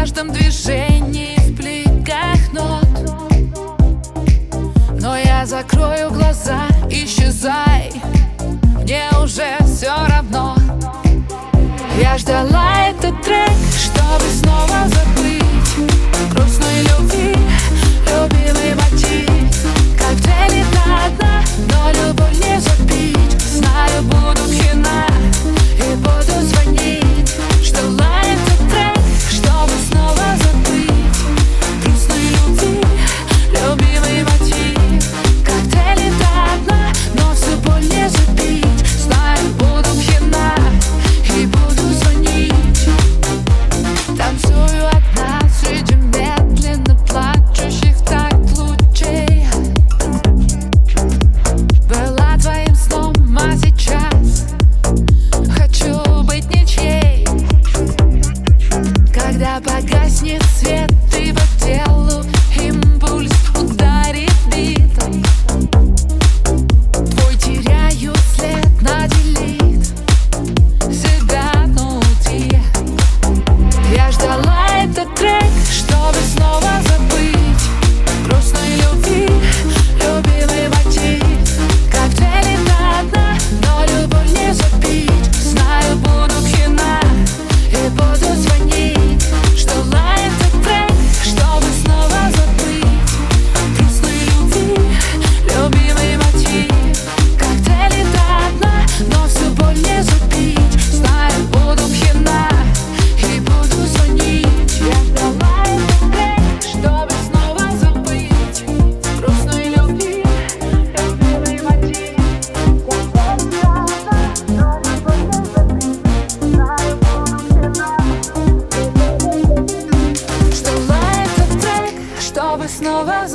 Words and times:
каждом 0.00 0.32
движении 0.32 1.36
в 1.36 1.56
плитках 1.56 2.50
нот 2.54 2.88
Но 4.98 5.14
я 5.14 5.44
закрою 5.44 6.10
глаза, 6.10 6.62
исчезай. 6.88 7.92
Мне 8.80 9.10
уже 9.22 9.58
все 9.66 9.92
равно. 10.08 10.56
Я 12.00 12.16
ждала 12.16 12.88
этот 12.88 13.20
трек, 13.22 13.52
чтобы 13.76 14.24
снова 14.40 14.88
забыть. 14.88 15.09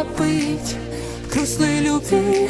забыть. 0.00 0.76
Грустной 1.32 1.80
любви 1.80 2.48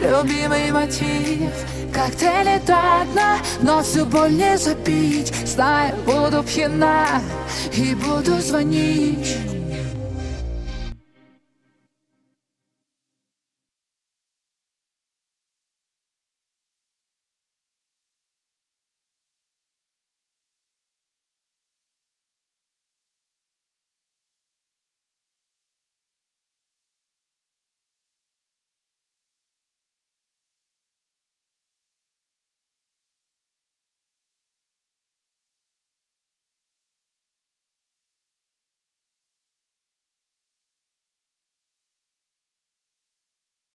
Любимый 0.00 0.70
мотив. 0.70 1.50
Коктейли 1.92 2.60
до 2.66 3.04
дна, 3.12 3.38
но 3.62 3.82
всю 3.82 4.04
боль 4.04 4.32
не 4.32 4.56
запить. 4.58 5.32
Знаю, 5.46 5.96
буду 6.06 6.42
пьяна 6.42 7.06
и 7.72 7.94
буду 7.94 8.38
звонить. 8.40 9.57